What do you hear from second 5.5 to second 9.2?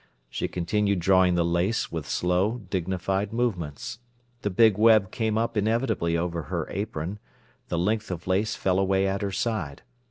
inevitably over her apron; the length of lace fell away